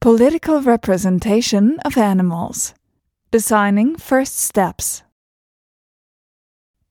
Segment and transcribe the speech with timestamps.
[0.00, 2.72] Political representation of animals.
[3.32, 5.02] Designing first steps.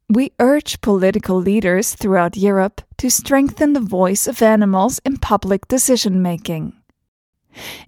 [0.10, 6.22] We urge political leaders throughout Europe to strengthen the voice of animals in public decision
[6.22, 6.74] making.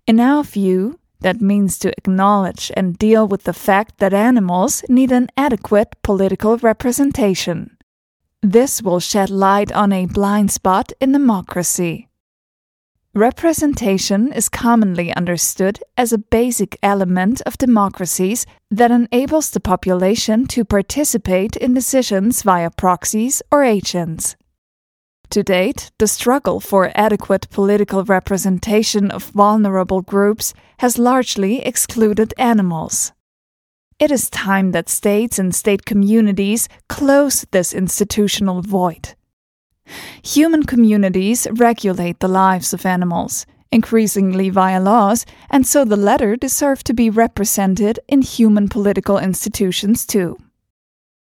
[0.07, 5.11] In our view, that means to acknowledge and deal with the fact that animals need
[5.11, 7.77] an adequate political representation.
[8.41, 12.08] This will shed light on a blind spot in democracy.
[13.15, 20.63] Representation is commonly understood as a basic element of democracies that enables the population to
[20.63, 24.35] participate in decisions via proxies or agents.
[25.31, 33.11] To date, the struggle for adequate political representation of vulnerable groups has largely excluded animals.
[33.97, 39.15] It is time that states and state communities close this institutional void.
[40.23, 46.83] Human communities regulate the lives of animals, increasingly via laws, and so the latter deserve
[46.83, 50.37] to be represented in human political institutions too.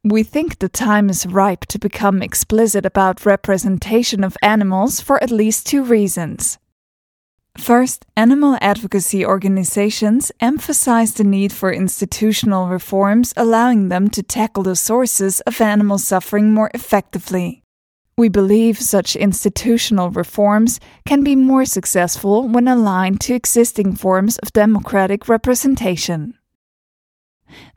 [0.04, 5.32] We think the time is ripe to become explicit about representation of animals for at
[5.32, 6.58] least two reasons.
[7.58, 14.76] First, animal advocacy organizations emphasize the need for institutional reforms allowing them to tackle the
[14.76, 17.63] sources of animal suffering more effectively.
[18.16, 24.54] We believe such institutional reforms can be more successful when aligned to existing forms of
[24.54, 26.36] democratic representation.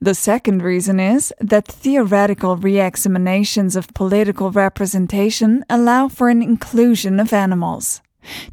[0.00, 7.18] The second reason is that theoretical re examinations of political representation allow for an inclusion
[7.18, 8.02] of animals.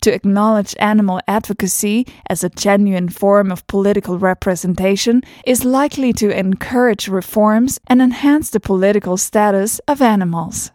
[0.02, 7.08] To acknowledge animal advocacy as a genuine form of political representation is likely to encourage
[7.08, 10.72] reforms and enhance the political status of animals.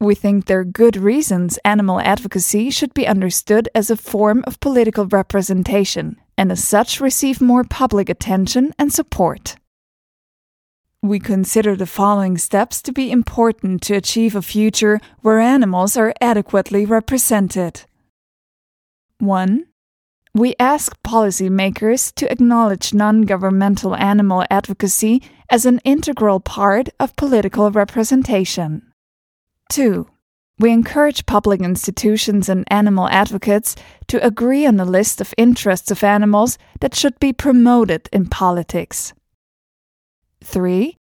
[0.00, 4.60] We think there are good reasons animal advocacy should be understood as a form of
[4.60, 9.56] political representation, and as such receive more public attention and support.
[11.02, 16.14] We consider the following steps to be important to achieve a future where animals are
[16.20, 17.82] adequately represented.
[19.18, 19.66] 1.
[20.32, 27.72] We ask policymakers to acknowledge non governmental animal advocacy as an integral part of political
[27.72, 28.87] representation.
[29.68, 30.06] 2.
[30.58, 33.76] We encourage public institutions and animal advocates
[34.08, 39.12] to agree on a list of interests of animals that should be promoted in politics.
[40.42, 40.96] 3.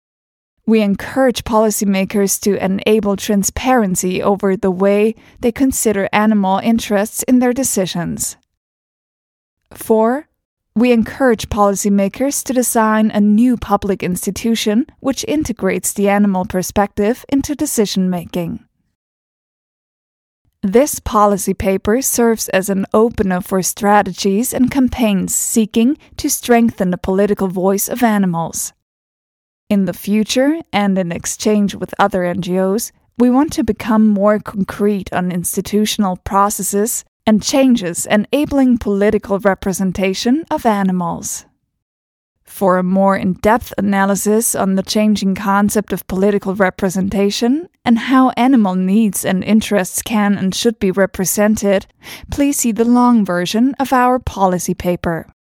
[0.66, 7.52] We encourage policymakers to enable transparency over the way they consider animal interests in their
[7.52, 8.36] decisions.
[9.72, 10.28] 4.
[10.76, 17.54] We encourage policymakers to design a new public institution which integrates the animal perspective into
[17.54, 18.62] decision making.
[20.62, 26.98] This policy paper serves as an opener for strategies and campaigns seeking to strengthen the
[26.98, 28.74] political voice of animals.
[29.70, 35.10] In the future, and in exchange with other NGOs, we want to become more concrete
[35.10, 41.44] on institutional processes and changes enabling political representation of animals.
[42.44, 48.30] For a more in depth analysis on the changing concept of political representation and how
[48.30, 51.86] animal needs and interests can and should be represented,
[52.30, 55.26] please see the long version of our policy paper.